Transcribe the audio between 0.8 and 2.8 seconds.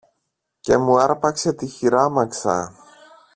άρπαξε τη χειράμαξα.